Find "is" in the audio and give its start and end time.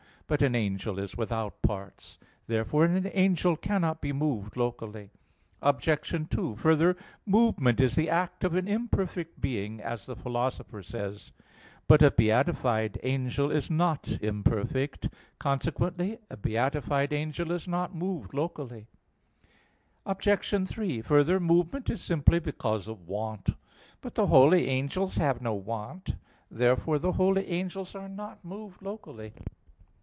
0.97-1.17, 7.81-7.95, 13.51-13.69, 17.51-17.67, 21.89-21.99